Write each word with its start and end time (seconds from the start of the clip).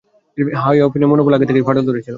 হাওয়াযিনের 0.61 1.09
মনোবলে 1.11 1.35
আগে 1.37 1.47
থেকেই 1.49 1.65
ফাটল 1.67 1.83
ধরেছিল। 1.85 2.09